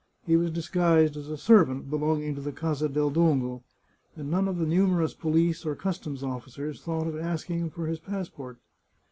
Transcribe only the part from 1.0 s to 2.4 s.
as a servant be longing